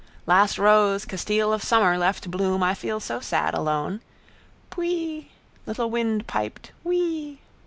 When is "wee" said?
6.83-7.37